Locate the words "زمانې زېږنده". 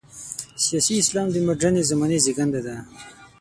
1.91-2.61